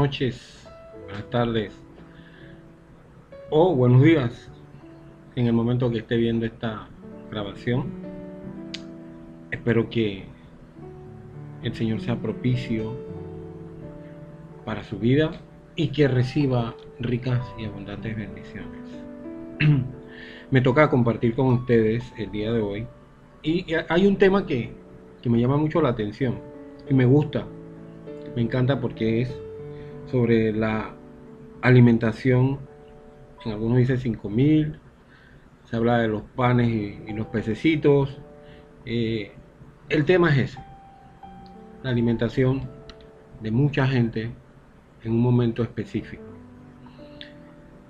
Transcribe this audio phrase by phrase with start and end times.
[0.00, 0.66] noches,
[1.04, 1.78] buenas tardes
[3.50, 4.50] o buenos días
[5.36, 6.88] en el momento que esté viendo esta
[7.30, 7.90] grabación.
[9.50, 10.24] Espero que
[11.62, 12.96] el Señor sea propicio
[14.64, 15.32] para su vida
[15.76, 18.80] y que reciba ricas y abundantes bendiciones.
[20.50, 22.86] me toca compartir con ustedes el día de hoy
[23.42, 24.72] y hay un tema que,
[25.20, 26.38] que me llama mucho la atención
[26.88, 27.44] y me gusta,
[28.34, 29.49] me encanta porque es
[30.10, 30.94] sobre la
[31.62, 32.58] alimentación,
[33.44, 34.78] en algunos dicen 5000,
[35.64, 38.18] se habla de los panes y, los pececitos.
[38.84, 39.32] Eh,
[39.88, 40.64] el tema es ese,
[41.82, 42.62] la alimentación
[43.40, 44.30] de mucha gente
[45.02, 46.24] en un momento específico.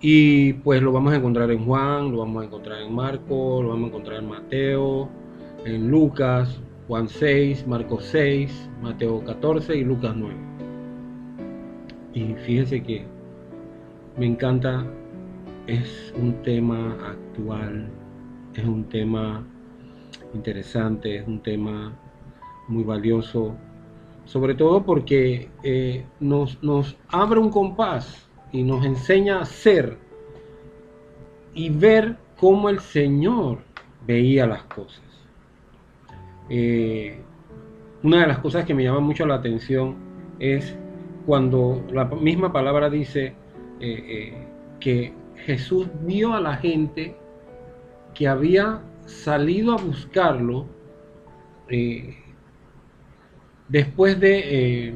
[0.00, 3.68] Y pues lo vamos a encontrar en Juan, lo vamos a encontrar en Marco, lo
[3.68, 5.08] vamos a encontrar en Mateo,
[5.66, 10.49] en Lucas, Juan 6, Marcos 6, Mateo 14 y Lucas 9.
[12.12, 13.04] Y fíjense que
[14.16, 14.84] me encanta,
[15.66, 17.88] es un tema actual,
[18.54, 19.44] es un tema
[20.34, 21.92] interesante, es un tema
[22.68, 23.54] muy valioso,
[24.24, 29.96] sobre todo porque eh, nos, nos abre un compás y nos enseña a ser
[31.54, 33.58] y ver cómo el Señor
[34.06, 35.02] veía las cosas.
[36.48, 37.20] Eh,
[38.02, 39.94] una de las cosas que me llama mucho la atención
[40.38, 40.76] es
[41.26, 43.34] cuando la misma palabra dice eh,
[43.80, 44.46] eh,
[44.78, 47.16] que Jesús vio a la gente
[48.14, 50.66] que había salido a buscarlo
[53.68, 54.94] después de,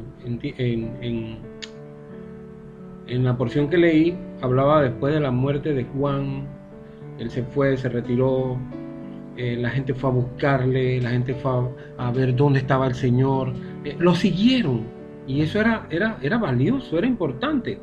[3.06, 6.46] en, la porción que leí, hablaba después de la muerte de Juan,
[7.18, 8.58] él se fue, se retiró,
[9.36, 13.52] eh, la gente fue a buscarle, la gente fue a, ver dónde estaba el Señor,
[13.84, 14.93] eh, lo siguieron
[15.26, 17.80] y eso era, era, era valioso, era importante.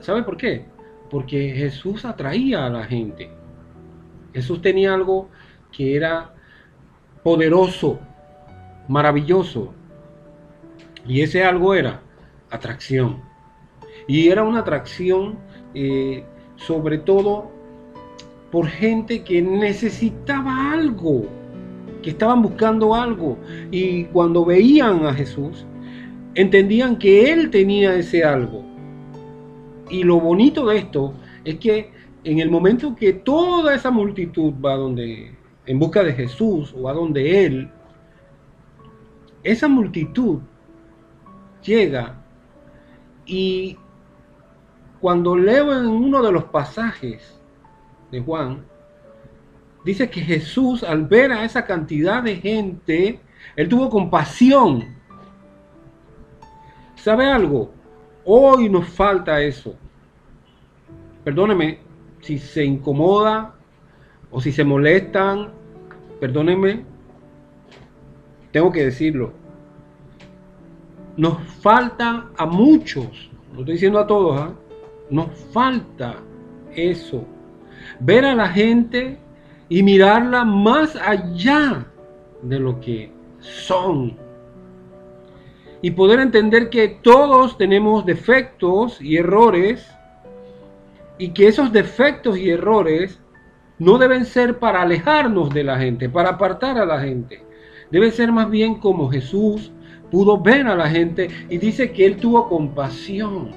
[0.00, 0.64] ¿Sabe por qué?
[1.10, 3.30] Porque Jesús atraía a la gente.
[4.32, 5.28] Jesús tenía algo
[5.70, 6.34] que era
[7.22, 8.00] poderoso,
[8.88, 9.74] maravilloso.
[11.06, 12.00] Y ese algo era
[12.50, 13.22] atracción.
[14.08, 15.38] Y era una atracción
[15.74, 16.24] eh,
[16.56, 17.50] sobre todo
[18.50, 21.26] por gente que necesitaba algo,
[22.02, 23.36] que estaban buscando algo.
[23.70, 25.66] Y cuando veían a Jesús,
[26.34, 28.64] entendían que Él tenía ese algo.
[29.90, 31.14] Y lo bonito de esto
[31.44, 31.92] es que
[32.24, 35.34] en el momento que toda esa multitud va donde,
[35.66, 37.70] en busca de Jesús o a donde Él,
[39.42, 40.40] esa multitud
[41.62, 42.22] llega
[43.26, 43.76] y
[45.00, 47.38] cuando leo en uno de los pasajes
[48.10, 48.64] de Juan,
[49.84, 53.20] dice que Jesús al ver a esa cantidad de gente,
[53.56, 54.96] él tuvo compasión.
[57.04, 57.70] ¿Sabe algo?
[58.24, 59.74] Hoy nos falta eso.
[61.22, 61.80] Perdóneme
[62.22, 63.54] si se incomoda
[64.30, 65.52] o si se molestan,
[66.18, 66.82] perdónenme,
[68.52, 69.34] tengo que decirlo.
[71.18, 74.54] Nos falta a muchos, no estoy diciendo a todos, ¿ah?
[75.10, 76.14] nos falta
[76.74, 77.26] eso
[78.00, 79.18] ver a la gente
[79.68, 81.84] y mirarla más allá
[82.40, 84.23] de lo que son.
[85.84, 89.86] Y poder entender que todos tenemos defectos y errores
[91.18, 93.20] y que esos defectos y errores
[93.78, 97.44] no deben ser para alejarnos de la gente, para apartar a la gente.
[97.90, 99.72] Debe ser más bien como Jesús
[100.10, 103.50] pudo ver a la gente y dice que él tuvo compasión.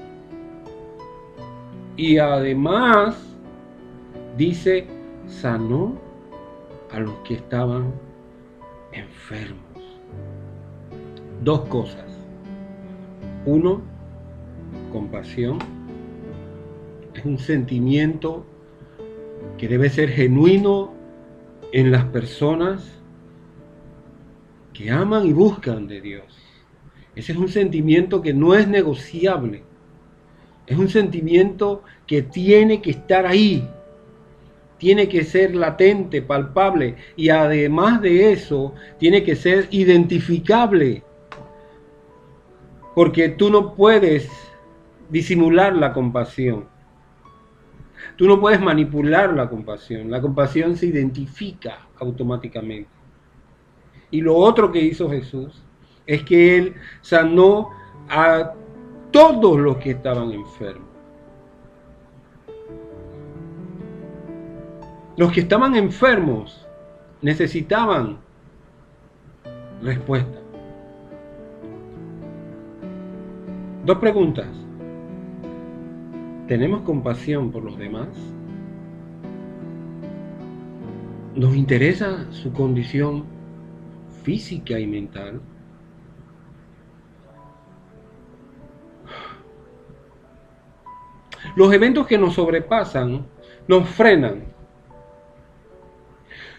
[1.95, 3.27] Y además
[4.37, 4.85] Dice,
[5.25, 5.97] sanó
[6.91, 7.91] a los que estaban
[8.91, 9.57] enfermos.
[11.43, 12.06] Dos cosas.
[13.47, 13.81] Uno,
[14.91, 15.57] compasión.
[17.13, 18.45] Es un sentimiento
[19.57, 20.93] que debe ser genuino
[21.71, 23.01] en las personas
[24.73, 26.25] que aman y buscan de Dios.
[27.15, 29.63] Ese es un sentimiento que no es negociable.
[30.67, 33.65] Es un sentimiento que tiene que estar ahí
[34.77, 41.01] tiene que ser latente, palpable y además de eso tiene que ser identificable.
[42.97, 44.27] Porque tú no puedes
[45.07, 46.65] disimular la compasión.
[48.15, 50.09] Tú no puedes manipular la compasión.
[50.09, 52.89] La compasión se identifica automáticamente.
[54.09, 55.63] Y lo otro que hizo Jesús
[56.07, 57.69] es que Él sanó
[58.09, 58.53] a
[59.11, 60.89] todos los que estaban enfermos.
[65.17, 66.65] Los que estaban enfermos
[67.21, 68.17] necesitaban
[69.83, 70.46] respuesta.
[73.87, 74.49] Dos preguntas.
[76.45, 78.09] tenemos compasión por los demás,
[81.33, 83.23] nos interesa su condición
[84.23, 85.39] física y mental,
[91.55, 93.25] los eventos que nos sobrepasan
[93.69, 94.43] nos frenan,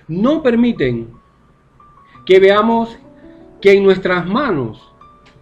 [0.08, 1.12] no permiten
[2.24, 2.98] que veamos
[3.60, 4.94] que en nuestras manos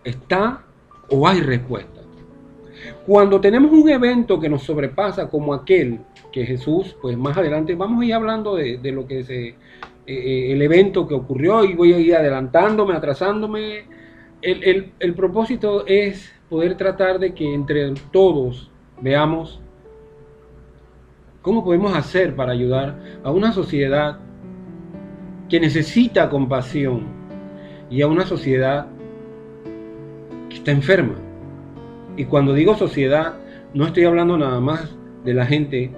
[0.03, 0.66] está
[1.11, 2.01] o hay respuesta.
[3.07, 6.01] Cuando tenemos un evento que nos sobrepasa como aquel
[6.33, 9.55] que Jesús, pues más adelante vamos a ir hablando de, lo que es eh,
[10.07, 13.85] eh, el evento que ocurrió y voy a ir adelantándome, atrasándome.
[14.43, 18.71] El, el propósito es poder tratar de que entre todos
[19.01, 19.61] veamos
[21.43, 24.19] cómo podemos hacer para ayudar a una sociedad
[25.49, 27.07] que necesita compasión
[27.89, 28.89] y a una sociedad
[30.49, 31.17] que está enferma.
[32.17, 33.35] Y cuando digo sociedad,
[33.75, 35.91] no estoy hablando nada más de la gente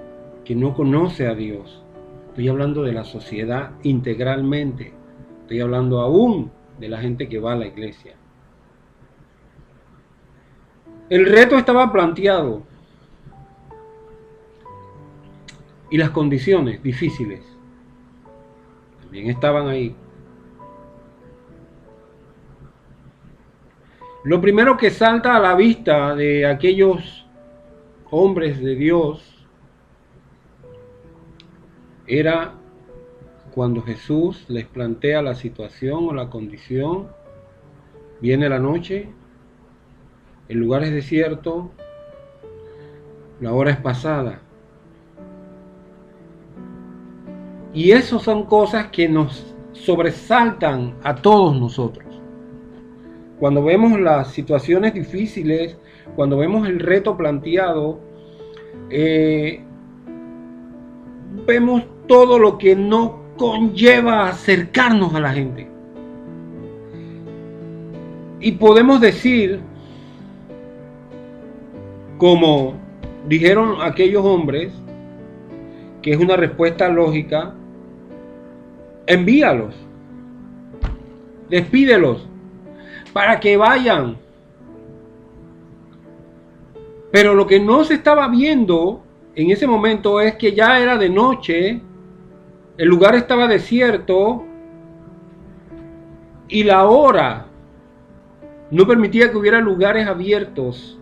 [0.43, 1.83] que no conoce a Dios.
[2.29, 4.93] Estoy hablando de la sociedad integralmente.
[5.41, 8.15] Estoy hablando aún de la gente que va a la iglesia.
[11.09, 12.63] El reto estaba planteado
[15.89, 17.41] y las condiciones difíciles
[19.01, 19.95] también estaban ahí.
[24.23, 27.25] Lo primero que salta a la vista de aquellos
[28.11, 29.47] hombres de Dios
[32.05, 32.53] era
[33.51, 37.07] cuando Jesús les plantea la situación o la condición,
[38.19, 39.09] viene la noche,
[40.49, 41.71] el lugar es desierto,
[43.39, 44.41] la hora es pasada.
[47.73, 52.08] Y eso son cosas que nos sobresaltan a todos nosotros.
[53.39, 55.77] Cuando vemos las situaciones difíciles,
[56.15, 57.99] cuando vemos el reto planteado,
[58.89, 59.61] eh,
[61.47, 65.67] vemos todo lo que no conlleva acercarnos a la gente.
[68.41, 69.61] Y podemos decir,
[72.17, 72.73] como
[73.27, 74.73] dijeron aquellos hombres,
[76.01, 77.53] que es una respuesta lógica,
[79.07, 79.75] envíalos,
[81.49, 82.27] despídelos,
[83.13, 84.17] para que vayan.
[87.11, 89.03] Pero lo que no se estaba viendo
[89.35, 91.81] en ese momento es que ya era de noche,
[92.77, 94.45] el lugar estaba desierto
[96.47, 97.45] y la hora
[98.71, 100.99] no permitía que hubiera lugares abiertos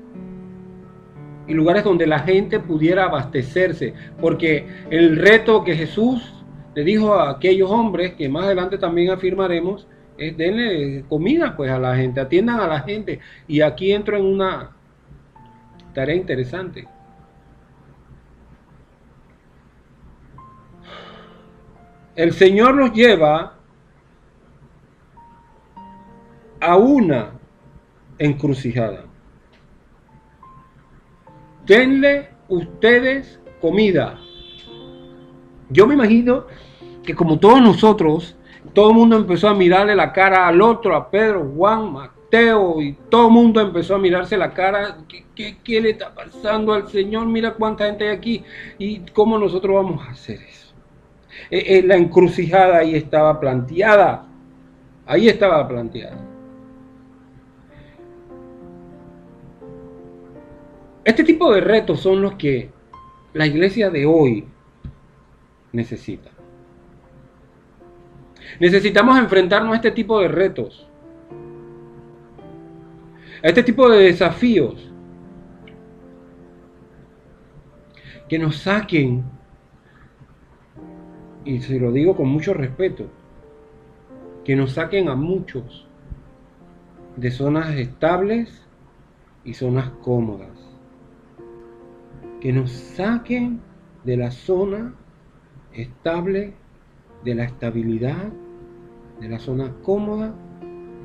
[1.48, 6.34] y lugares donde la gente pudiera abastecerse, porque el reto que Jesús
[6.76, 9.88] le dijo a aquellos hombres, que más adelante también afirmaremos,
[10.18, 13.20] denle comida pues a la gente, atiendan a la gente.
[13.48, 14.72] Y aquí entro en una
[15.94, 16.88] tarea interesante.
[22.16, 23.58] El Señor los lleva
[26.60, 27.34] a una
[28.18, 29.06] encrucijada.
[31.66, 34.20] Denle ustedes comida.
[35.70, 36.46] Yo me imagino
[37.04, 38.37] que como todos nosotros,
[38.74, 42.94] todo el mundo empezó a mirarle la cara al otro, a Pedro, Juan, Mateo, y
[43.10, 44.98] todo el mundo empezó a mirarse la cara.
[45.36, 47.28] ¿Qué, le está pasando al Señor?
[47.28, 48.44] Mira cuánta gente hay aquí.
[48.78, 50.74] ¿Y cómo nosotros vamos a hacer eso?
[51.52, 54.26] Eh, eh, la encrucijada ahí estaba planteada.
[55.06, 56.18] Ahí estaba planteada.
[61.04, 62.70] Este tipo de retos son los que
[63.34, 64.46] la iglesia de hoy
[65.72, 66.37] necesita.
[68.60, 70.88] Necesitamos enfrentarnos a este tipo de retos,
[73.44, 74.92] a este tipo de desafíos
[78.28, 79.24] que nos saquen,
[81.46, 83.08] y se lo digo con mucho respeto,
[84.44, 85.88] que nos saquen a muchos
[87.16, 88.66] de zonas estables
[89.44, 90.58] y zonas cómodas.
[92.42, 93.62] Que nos saquen
[94.04, 94.94] de la zona
[95.74, 96.54] estable
[97.24, 98.32] de la estabilidad,
[99.20, 100.34] de la zona cómoda,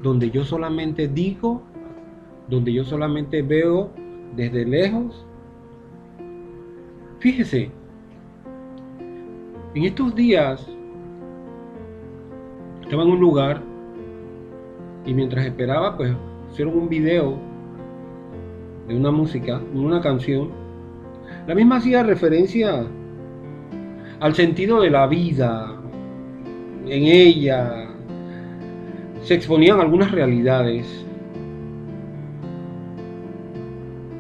[0.03, 1.63] donde yo solamente digo,
[2.49, 3.91] donde yo solamente veo
[4.37, 5.25] desde lejos.
[7.21, 7.71] Fíjese,
[9.75, 10.67] en estos días
[12.83, 13.63] estaba en un lugar
[15.07, 16.13] y mientras esperaba, pues
[16.51, 17.39] hicieron un video
[18.89, 20.51] de una música, una canción.
[21.47, 22.85] La misma hacía referencia
[24.21, 25.81] al sentido de la vida,
[26.87, 27.92] en ella
[29.23, 31.05] se exponían algunas realidades.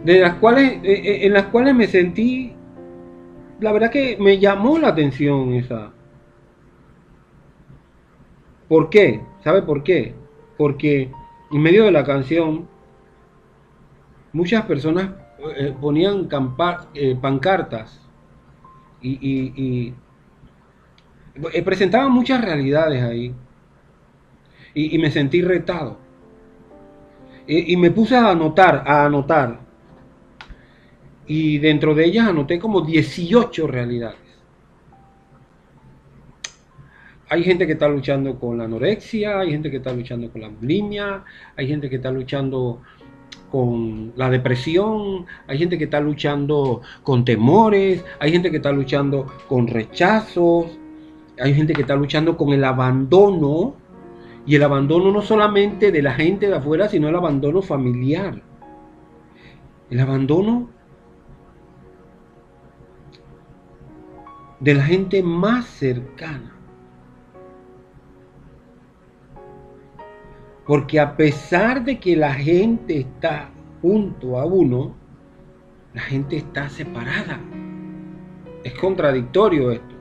[0.04, 2.54] de las cuales, eh, eh, en las cuales me sentí,
[3.60, 5.92] la verdad que me llamó la atención esa.
[8.68, 9.20] ¿Por qué?
[9.44, 10.14] ¿Sabe por qué?
[10.56, 11.10] Porque
[11.52, 12.68] en medio de la canción,
[14.32, 15.10] muchas personas
[15.56, 16.28] eh, ponían
[17.20, 18.00] pancartas
[19.02, 19.92] y,
[21.64, 23.34] presentaban muchas realidades ahí.
[24.74, 25.98] Y, me sentí retado.
[27.46, 29.62] Y, me puse a anotar, a anotar
[31.26, 34.18] y dentro de ellas anoté como 18 realidades.
[37.28, 40.48] Hay gente que está luchando con la anorexia, hay gente que está luchando con la
[40.48, 41.24] bulimia,
[41.56, 42.82] hay gente que está luchando
[43.50, 49.26] con la depresión, hay gente que está luchando con temores, hay gente que está luchando
[49.48, 50.78] con rechazos,
[51.40, 53.76] hay gente que está luchando con el abandono,
[54.44, 58.42] y el abandono no solamente de la gente de afuera, sino el abandono familiar.
[59.88, 60.68] El abandono
[64.58, 66.56] de la gente más cercana.
[70.66, 74.94] Porque a pesar de que la gente está junto a uno,
[75.92, 77.40] la gente está separada.
[78.62, 79.91] Es contradictorio esto.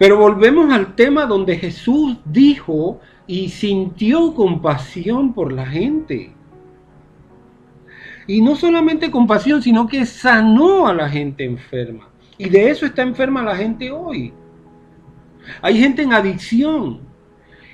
[0.00, 6.32] Pero volvemos al tema donde Jesús dijo y sintió compasión por la gente.
[8.26, 12.08] Y no solamente compasión, sino que sanó a la gente enferma.
[12.38, 14.32] Y de eso está enferma la gente hoy.
[15.60, 17.00] Hay gente en adicción.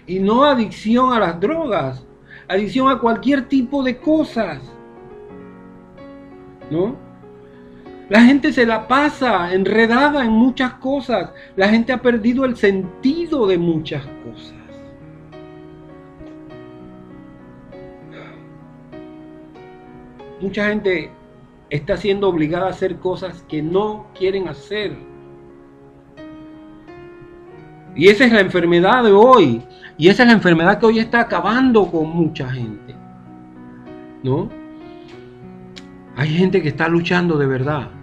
[0.04, 2.04] Y no adicción a las drogas.
[2.48, 4.60] Adicción a cualquier tipo de cosas.
[6.72, 7.05] ¿No?
[8.08, 11.30] La gente se la pasa enredada en muchas cosas.
[11.56, 14.54] La gente ha perdido el sentido de muchas cosas.
[20.38, 21.10] mucha gente
[21.70, 24.96] está siendo obligada a hacer cosas que no quieren hacer.
[27.96, 29.62] Y esa es la enfermedad de hoy.
[29.96, 32.94] Y esa es la enfermedad que hoy está acabando con mucha gente.
[34.22, 34.50] ¿No?
[36.16, 37.95] Hay gente que está luchando de verdad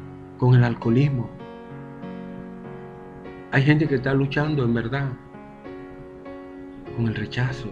[0.43, 1.29] con el alcoholismo.
[3.53, 5.07] Hay gente que está luchando en verdad
[6.97, 7.69] con el rechazo.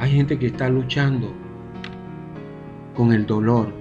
[0.00, 1.32] Hay gente que está luchando
[2.96, 3.72] con el dolor.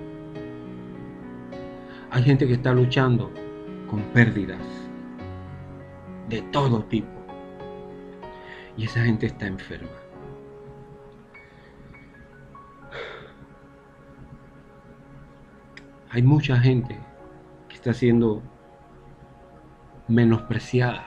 [2.11, 3.31] Hay gente que está luchando
[3.89, 4.61] con pérdidas
[6.29, 7.09] de todo tipo.
[8.77, 10.00] Y esa gente está enferma.
[16.13, 16.99] Hay mucha gente
[17.69, 18.41] que está siendo
[20.09, 21.05] menospreciada.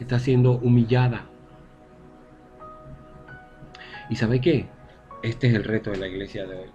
[0.00, 1.26] Está siendo humillada.
[4.10, 4.68] ¿Y sabe qué?
[5.22, 6.70] Este es el reto de la iglesia de hoy.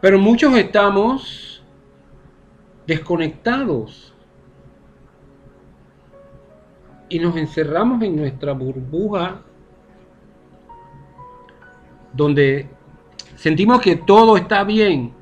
[0.00, 1.62] Pero muchos estamos
[2.86, 4.14] desconectados
[7.10, 9.42] y nos encerramos en nuestra burbuja
[12.12, 12.68] donde
[13.36, 15.12] sentimos que todo está bien.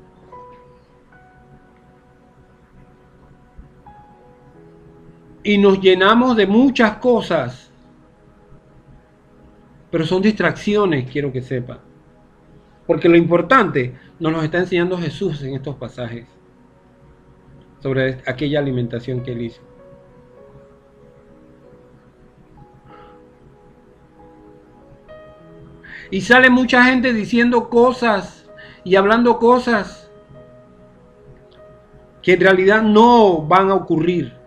[5.43, 7.71] Y nos llenamos de muchas cosas
[9.91, 11.79] pero son distracciones, quiero que sepa.
[12.87, 16.25] Porque lo importante nos lo está enseñando Jesús en estos pasajes
[17.83, 19.61] sobre aquella alimentación que él hizo.
[26.11, 28.45] Y sale mucha gente diciendo cosas
[28.83, 30.11] y hablando cosas
[32.21, 34.40] que en realidad no van a ocurrir.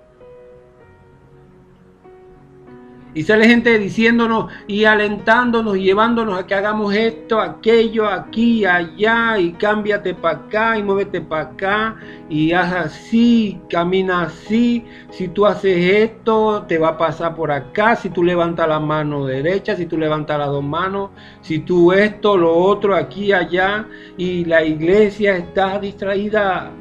[3.15, 9.39] Y sale gente diciéndonos y alentándonos y llevándonos a que hagamos esto, aquello, aquí, allá,
[9.39, 11.97] y cámbiate para acá y muévete para acá,
[12.29, 14.85] y haz así, camina así.
[15.11, 17.95] Si tú haces esto, te va a pasar por acá.
[17.95, 22.37] Si tú levantas la mano derecha, si tú levantas las dos manos, si tú esto,
[22.37, 26.73] lo otro, aquí, allá, y la iglesia está distraída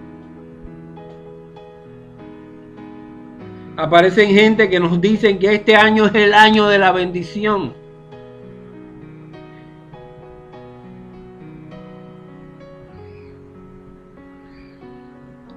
[3.75, 7.73] Aparecen gente que nos dicen que este año es el año de la bendición.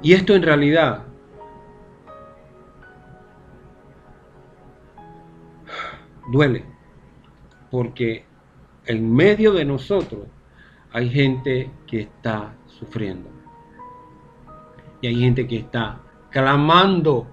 [0.01, 1.05] Y esto en realidad
[6.33, 6.65] duele,
[7.71, 8.25] porque
[8.87, 10.23] en medio de nosotros
[10.93, 13.29] hay gente que está sufriendo.
[15.03, 17.27] Y hay gente que está clamando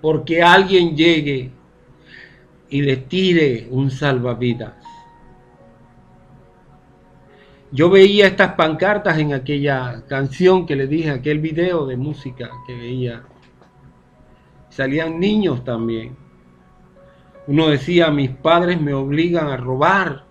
[0.00, 1.50] porque alguien llegue
[2.70, 4.74] y le tire un salvavidas.
[7.70, 12.74] Yo veía estas pancartas en aquella canción que le dije, aquel video de música que
[12.74, 13.24] veía.
[14.70, 16.16] Salían niños también.
[17.46, 20.24] Uno decía, mis padres me obligan a robar.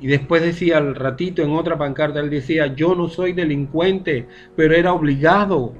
[0.00, 4.74] Y después decía al ratito en otra pancarta, él decía, yo no soy delincuente, pero
[4.74, 5.72] era obligado.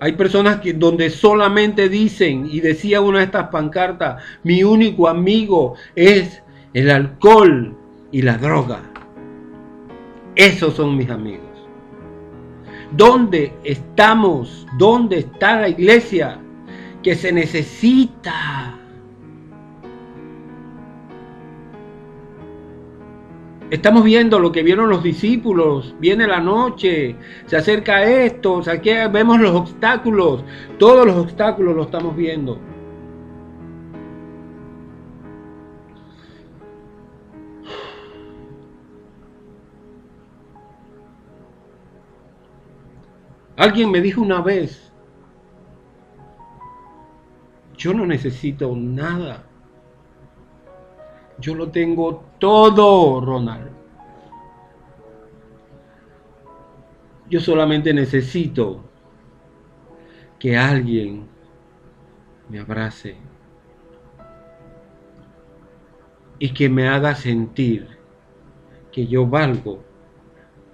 [0.00, 5.74] Hay personas que donde solamente dicen, y decía una de estas pancartas, mi único amigo
[5.96, 7.76] es el alcohol
[8.12, 8.80] y la droga.
[10.36, 11.46] Esos son mis amigos.
[12.92, 14.66] ¿Dónde estamos?
[14.78, 16.38] ¿Dónde está la iglesia
[17.02, 18.77] que se necesita?
[23.70, 25.94] Estamos viendo lo que vieron los discípulos.
[26.00, 30.42] Viene la noche, se acerca esto, aquí vemos los obstáculos.
[30.78, 32.58] Todos los obstáculos los estamos viendo.
[43.56, 44.92] Alguien me dijo una vez,
[47.76, 49.47] yo no necesito nada.
[51.40, 53.70] Yo lo tengo todo, Ronald.
[57.30, 58.82] Yo solamente necesito
[60.38, 61.28] que alguien
[62.48, 63.16] me abrace
[66.38, 67.88] y que me haga sentir
[68.90, 69.84] que yo valgo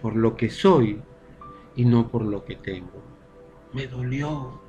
[0.00, 1.02] por lo que soy
[1.76, 3.02] y no por lo que tengo.
[3.72, 4.63] Me dolió.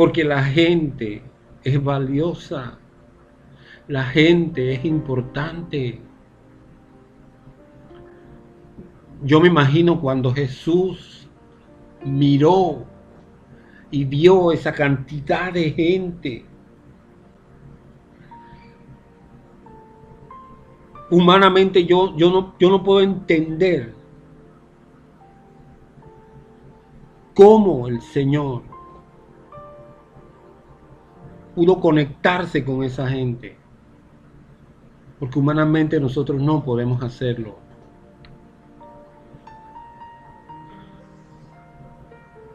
[0.00, 1.22] Porque la gente
[1.62, 2.78] es valiosa.
[3.86, 6.00] La gente es importante.
[9.22, 11.28] Yo me imagino cuando Jesús
[12.02, 12.86] miró
[13.90, 16.46] y vio esa cantidad de gente.
[21.10, 23.94] Humanamente yo, yo, no, yo no puedo entender
[27.34, 28.69] cómo el Señor
[31.54, 33.56] pudo conectarse con esa gente.
[35.18, 37.58] Porque humanamente nosotros no podemos hacerlo.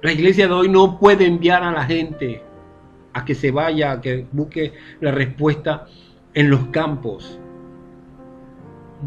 [0.01, 2.43] La iglesia de hoy no puede enviar a la gente
[3.13, 5.87] a que se vaya, a que busque la respuesta
[6.33, 7.39] en los campos.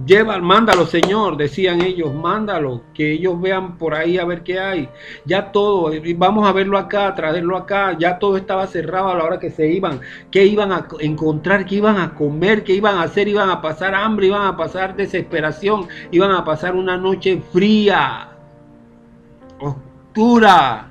[0.06, 4.88] Lleva, mándalo, Señor, decían ellos, mándalo, que ellos vean por ahí a ver qué hay.
[5.24, 9.38] Ya todo, vamos a verlo acá, traerlo acá, ya todo estaba cerrado a la hora
[9.40, 13.28] que se iban, qué iban a encontrar, qué iban a comer, qué iban a hacer,
[13.28, 18.28] iban a pasar hambre, iban a pasar desesperación, iban a pasar una noche fría,
[19.58, 20.88] oscura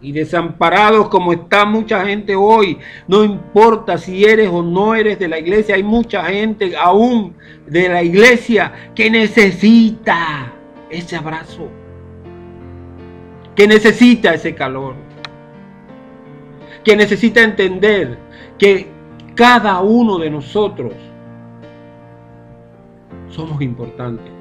[0.00, 2.78] y desamparados como está mucha gente hoy.
[3.08, 7.34] No importa si eres o no eres de la iglesia, hay mucha gente aún
[7.66, 10.52] de la iglesia que necesita
[10.90, 11.68] ese abrazo,
[13.54, 14.94] que necesita ese calor,
[16.84, 18.18] que necesita entender
[18.58, 18.88] que
[19.34, 20.92] cada uno de nosotros
[23.28, 24.35] somos importantes.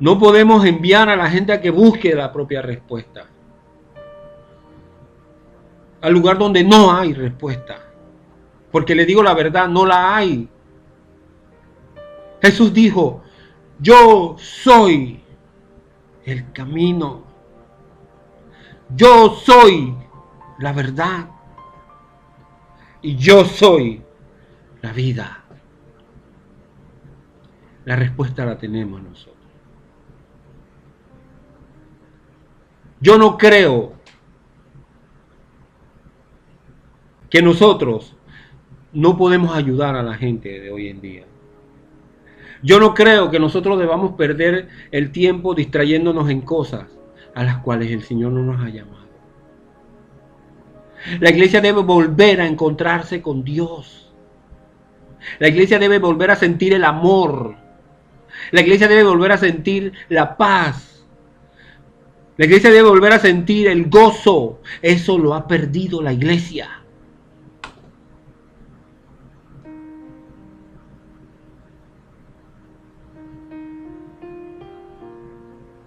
[0.00, 3.26] No podemos enviar a la gente a que busque la propia respuesta.
[6.00, 7.78] Al lugar donde no hay respuesta.
[8.70, 10.48] Porque le digo la verdad, no la hay.
[12.42, 13.22] Jesús dijo,
[13.78, 15.22] yo soy
[16.24, 17.22] el camino.
[18.94, 19.94] Yo soy
[20.58, 21.28] la verdad.
[23.00, 24.02] Y yo soy
[24.82, 25.44] la vida.
[27.84, 29.33] La respuesta la tenemos nosotros.
[33.04, 33.92] Yo no creo
[37.28, 38.16] que nosotros
[38.94, 41.24] no podemos ayudar a la gente de hoy en día.
[42.62, 46.86] Yo no creo que nosotros debamos perder el tiempo distrayéndonos en cosas
[47.34, 49.04] a las cuales el Señor no nos ha llamado.
[51.20, 54.14] La iglesia debe volver a encontrarse con Dios.
[55.40, 57.54] La iglesia debe volver a sentir el amor.
[58.50, 60.93] La iglesia debe volver a sentir la paz.
[62.36, 64.60] La iglesia debe volver a sentir el gozo.
[64.82, 66.68] Eso lo ha perdido la iglesia.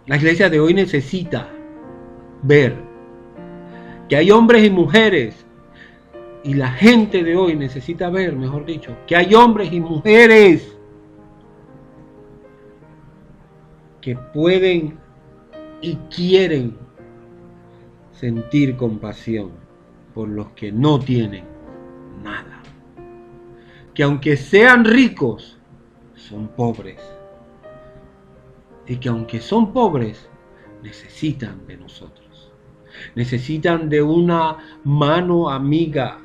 [0.05, 1.49] La iglesia de hoy necesita
[2.41, 2.75] ver
[4.07, 5.45] que hay hombres y mujeres
[6.43, 10.77] Y la gente de hoy necesita ver, mejor dicho, que hay hombres y mujeres
[13.99, 14.97] que pueden
[15.81, 16.77] y quieren
[18.11, 19.51] sentir compasión
[20.13, 21.45] por los que no tienen
[22.23, 22.61] nada.
[23.93, 25.59] Que aunque sean ricos,
[26.15, 26.99] son pobres.
[28.87, 30.29] Y que aunque son pobres,
[30.81, 32.51] necesitan de nosotros.
[33.15, 36.19] Necesitan de una mano amiga,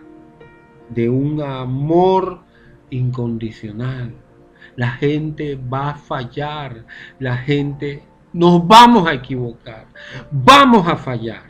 [0.91, 2.41] de un amor
[2.91, 4.15] incondicional,
[4.77, 6.87] la gente va a fallar,
[7.19, 9.87] la gente nos vamos a equivocar,
[10.31, 11.45] vamos a fallar,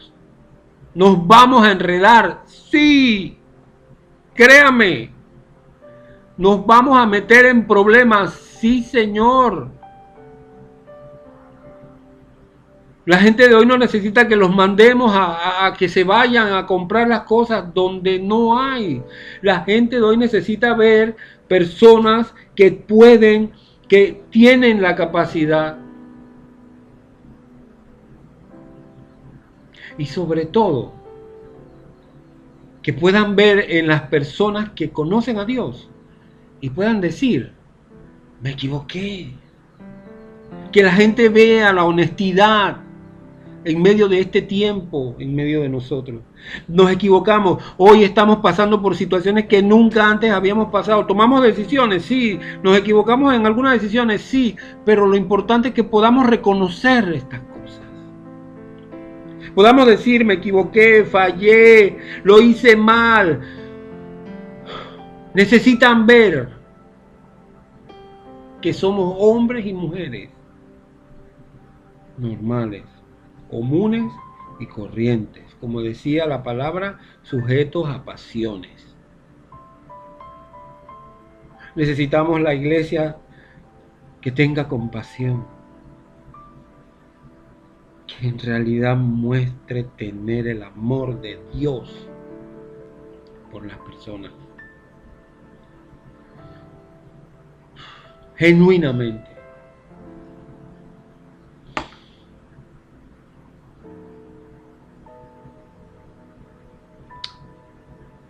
[0.94, 3.38] nos vamos a enredar, sí,
[4.34, 5.10] créame,
[6.36, 9.82] nos vamos a meter en problemas, sí Señor.
[13.04, 17.08] La gente de hoy no necesita que los mandemos a, que se vayan a comprar
[17.08, 19.02] las cosas donde no hay.
[19.40, 21.16] La gente de hoy necesita ver
[21.48, 23.52] personas que pueden,
[23.88, 25.78] que tienen la capacidad.
[29.98, 30.92] Y sobre todo,
[32.82, 35.88] que puedan ver en las personas que conocen a Dios
[36.60, 37.52] y puedan decir,
[38.40, 39.32] me equivoqué.
[40.70, 42.78] Que la gente vea la honestidad
[43.64, 46.22] en medio de este tiempo, en medio de nosotros.
[46.66, 47.62] Nos equivocamos.
[47.76, 51.06] Hoy estamos pasando por situaciones que nunca antes habíamos pasado.
[51.06, 52.40] Tomamos decisiones, sí.
[52.62, 54.56] Nos equivocamos en algunas decisiones, sí.
[54.84, 57.51] Pero lo importante es que podamos reconocer estas cosas.
[59.54, 63.40] Podamos decir, me equivoqué, fallé, lo hice mal.
[65.34, 66.48] Necesitan ver
[68.60, 70.30] que somos hombres y mujeres
[72.18, 72.84] normales
[73.52, 74.10] comunes
[74.58, 78.96] y corrientes, como decía la palabra, sujetos a pasiones.
[81.76, 83.18] Necesitamos la iglesia
[84.22, 85.46] que tenga compasión,
[88.20, 92.08] en realidad muestre tener el amor de Dios
[93.50, 94.32] por las personas.
[98.36, 99.32] Genuinamente.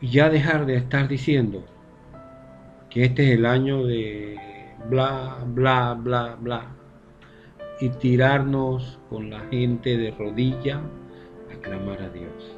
[0.02, 1.64] y ya dejar de estar diciendo
[2.90, 4.36] que este es el año de
[4.90, 6.66] bla, bla, bla, bla,
[7.82, 10.80] y tirarnos con la gente de rodilla
[11.52, 12.56] a clamar a Dios.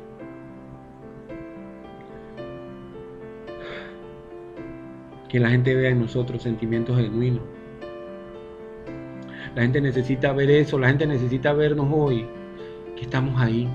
[5.30, 7.42] Que la gente vea en nosotros sentimientos genuinos.
[9.54, 12.26] La gente necesita ver eso, la gente necesita vernos hoy,
[12.94, 13.66] que estamos ahí,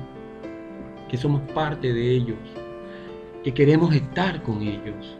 [1.10, 2.38] que somos parte de ellos
[3.44, 5.18] que queremos estar con ellos.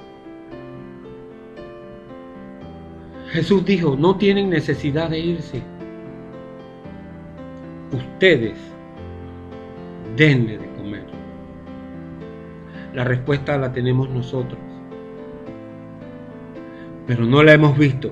[3.30, 5.79] Jesús dijo, no tienen necesidad de irse.
[8.20, 8.60] Ustedes
[10.18, 11.06] denle de comer.
[12.94, 14.60] La respuesta la tenemos nosotros,
[17.08, 18.12] pero no la hemos visto.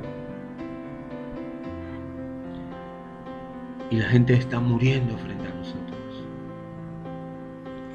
[3.92, 6.24] Y la gente está muriendo frente a nosotros.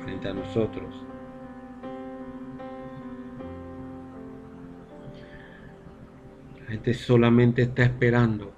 [0.05, 0.95] Frente a nosotros.
[6.69, 8.53] gente solamente está esperando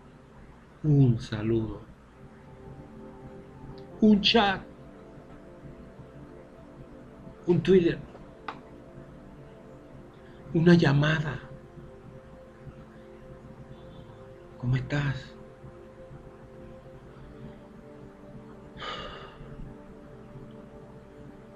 [0.82, 1.93] un saludo,
[4.04, 4.60] un chat,
[7.46, 7.98] un Twitter,
[10.52, 11.40] una llamada.
[14.58, 15.34] ¿Cómo estás?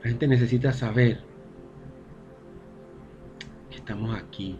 [0.03, 1.23] La gente necesita saber
[3.71, 4.59] que estamos aquí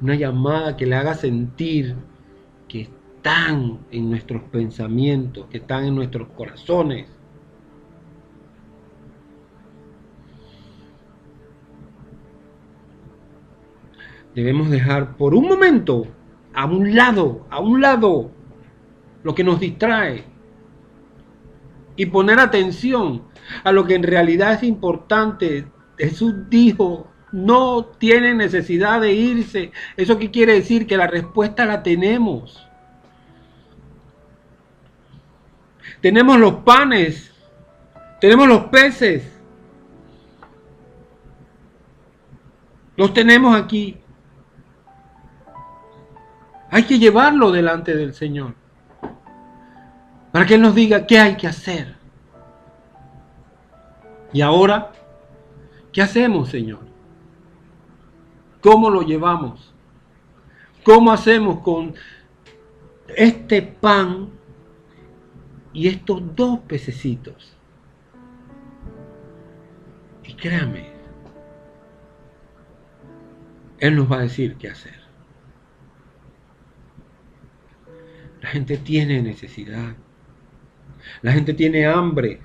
[0.00, 1.96] una llamada que le haga sentir
[2.68, 7.08] que están en nuestros pensamientos, que están en nuestros corazones.
[14.36, 16.06] Debemos dejar por un momento
[16.54, 18.30] a un lado, a un lado,
[19.24, 20.24] lo que nos distrae
[21.96, 23.24] y poner atención
[23.64, 25.66] a lo que en realidad es importante.
[25.96, 29.72] Jesús dijo no tienen necesidad de irse.
[29.96, 30.86] ¿Eso qué quiere decir?
[30.86, 32.67] Que la respuesta la tenemos.
[36.00, 37.32] Tenemos los panes,
[38.20, 39.30] tenemos los peces.
[42.96, 43.96] Los tenemos aquí.
[46.70, 48.54] Hay que llevarlo delante del Señor.
[50.32, 51.96] Para que Él nos diga qué hay que hacer.
[54.32, 54.92] Y ahora
[55.92, 56.80] ¿Qué hacemos, Señor?
[58.60, 59.72] ¿Cómo lo llevamos?
[60.84, 61.94] ¿Cómo hacemos con
[63.16, 64.30] este pan
[65.72, 67.56] y estos dos pececitos?
[70.24, 70.90] Y créame,
[73.78, 74.98] Él nos va a decir qué hacer.
[78.40, 79.94] La gente tiene necesidad.
[81.22, 82.40] La gente tiene hambre.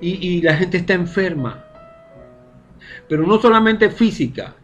[0.00, 1.64] Y, y, la gente está enferma.
[3.08, 4.54] Pero no solamente física.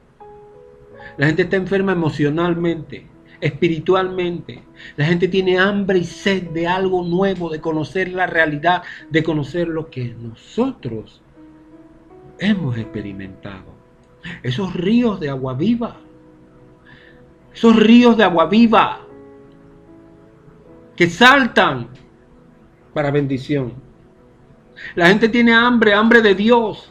[1.17, 3.07] La gente está enferma emocionalmente,
[3.41, 4.63] espiritualmente.
[4.97, 9.69] La gente tiene hambre y sed de algo nuevo, de conocer la realidad, de conocer
[9.69, 11.23] lo que nosotros
[12.39, 13.75] hemos experimentado.
[14.43, 15.97] Esos ríos de agua viva.
[17.55, 19.07] Esos ríos de agua viva
[20.97, 21.89] que saltan
[22.95, 23.75] para bendición.
[24.95, 26.91] La gente tiene hambre, hambre de Dios.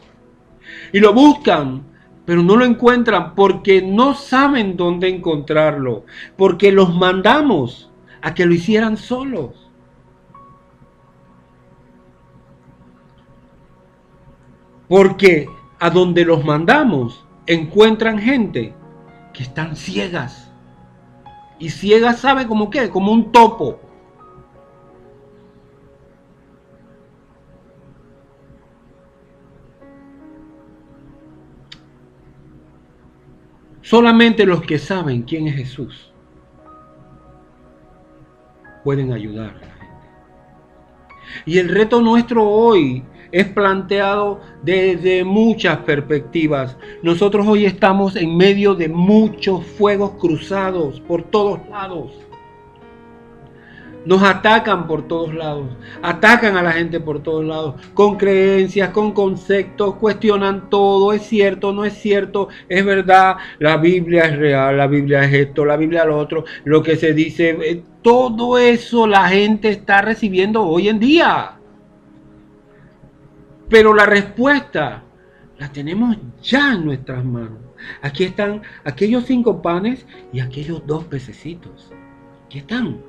[0.92, 1.84] Y lo buscan,
[2.26, 6.04] pero no lo encuentran porque no saben dónde encontrarlo.
[6.36, 9.70] Porque los mandamos a que lo hicieran solos.
[14.88, 18.74] Porque a donde los mandamos encuentran gente
[19.32, 20.50] que están ciegas.
[21.60, 23.80] Y ciegas sabe como qué, como un topo.
[33.86, 36.12] Solamente los que saben quién es Jesús
[38.82, 39.86] pueden ayudar a la gente.
[41.44, 46.76] Y el reto nuestro hoy es planteado desde muchas perspectivas.
[47.04, 52.25] Nosotros hoy estamos en medio de muchos fuegos cruzados por todos lados.
[54.06, 55.66] Nos atacan por todos lados,
[56.00, 61.72] atacan a la gente por todos lados, con creencias, con conceptos, cuestionan todo, es cierto,
[61.72, 66.02] no es cierto, es verdad, la Biblia es real, la Biblia es esto, la Biblia
[66.02, 70.88] es lo otro, lo que se dice, eh, todo eso la gente está recibiendo hoy
[70.88, 71.56] en día.
[73.68, 75.02] Pero la respuesta
[75.58, 77.58] la tenemos ya en nuestras manos.
[78.02, 81.92] Aquí están aquellos cinco panes y aquellos dos pececitos.
[82.46, 83.00] Aquí están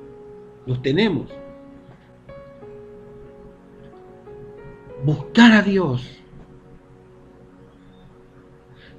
[0.68, 1.30] los tenemos.
[5.02, 6.06] Buscar a Dios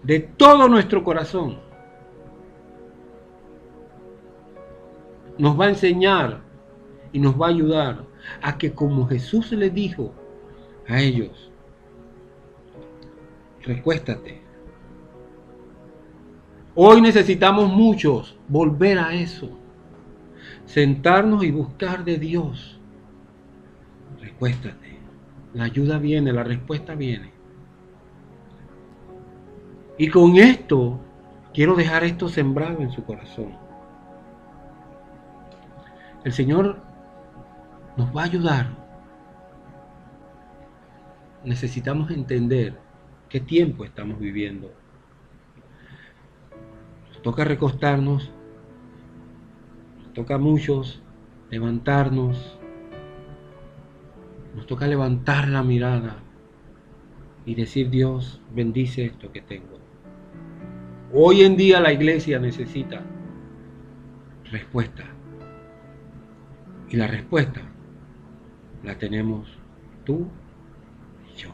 [0.02, 1.60] de todo nuestro corazón
[5.38, 6.42] nos va a enseñar
[7.14, 8.04] y nos va a ayudar
[8.42, 10.12] a que como Jesús le dijo
[10.88, 11.52] a ellos,
[13.62, 14.42] recuéstate.
[16.74, 19.60] Hoy necesitamos muchos volver a eso
[20.70, 22.80] sentarnos y buscar de Dios.
[24.22, 25.00] Recuéstate.
[25.56, 27.32] La ayuda viene, la respuesta viene.
[29.98, 31.00] Y con esto
[31.56, 33.58] quiero dejar esto sembrado en su corazón.
[36.24, 36.80] El Señor
[37.98, 38.68] nos va a ayudar.
[41.44, 42.78] Necesitamos entender
[43.28, 44.72] qué tiempo estamos viviendo.
[47.08, 48.32] Nos toca recostarnos
[50.20, 51.02] toca a muchos
[51.50, 52.60] levantarnos,
[54.54, 56.18] nos toca levantar la mirada
[57.46, 59.80] y decir Dios, bendice esto que tengo.
[61.14, 63.02] Hoy en día la iglesia necesita
[64.52, 65.06] respuesta.
[66.90, 67.62] Y la respuesta
[68.84, 69.48] la tenemos
[70.04, 70.28] tú
[71.34, 71.52] y yo.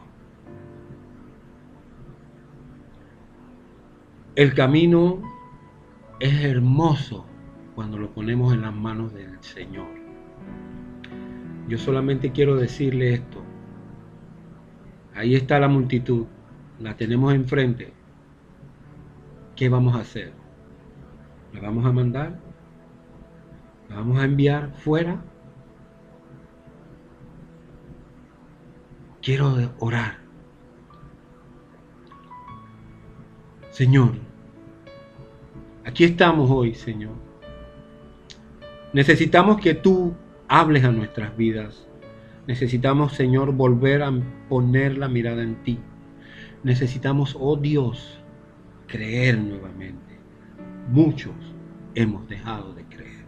[4.34, 5.22] El camino
[6.18, 7.26] es hermoso
[7.76, 9.86] cuando lo ponemos en las manos del Señor.
[11.68, 13.42] Yo solamente quiero decirle esto.
[15.14, 16.24] Ahí está la multitud,
[16.80, 17.92] la tenemos enfrente.
[19.54, 20.32] ¿Qué vamos a hacer?
[21.52, 22.40] ¿La vamos a mandar?
[23.90, 25.22] ¿La vamos a enviar fuera?
[29.20, 30.18] Quiero orar.
[33.70, 34.12] Señor,
[35.84, 37.25] aquí estamos hoy, Señor.
[38.96, 40.14] Necesitamos que tú
[40.48, 41.86] hables a nuestras vidas.
[42.46, 44.10] Necesitamos, Señor, volver a
[44.48, 45.78] poner la mirada en ti.
[46.62, 48.18] Necesitamos, oh Dios,
[48.86, 50.18] creer nuevamente.
[50.90, 51.34] Muchos
[51.94, 53.26] hemos dejado de creer.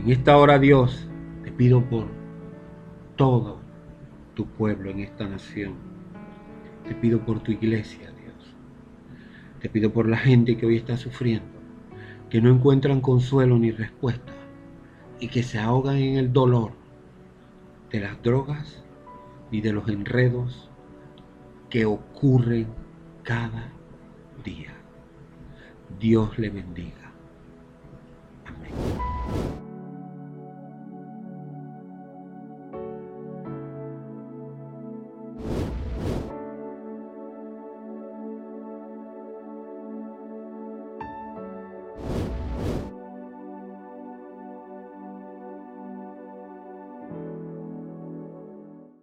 [0.00, 1.08] En esta hora, Dios,
[1.42, 2.06] te pido por
[3.16, 3.60] todo
[4.34, 5.74] tu pueblo en esta nación.
[6.86, 8.54] Te pido por tu iglesia, Dios.
[9.60, 11.57] Te pido por la gente que hoy está sufriendo
[12.30, 14.32] que no encuentran consuelo ni respuesta
[15.20, 16.72] y que se ahogan en el dolor
[17.90, 18.84] de las drogas
[19.50, 20.70] y de los enredos
[21.70, 22.68] que ocurren
[23.22, 23.72] cada
[24.44, 24.74] día.
[25.98, 27.07] Dios le bendiga.